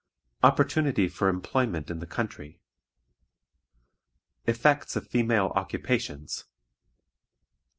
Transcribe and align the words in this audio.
Opportunity 0.41 1.07
for 1.07 1.29
Employment 1.29 1.91
in 1.91 1.99
the 1.99 2.07
Country. 2.07 2.59
Effects 4.47 4.95
of 4.95 5.07
Female 5.07 5.51
Occupations. 5.55 6.45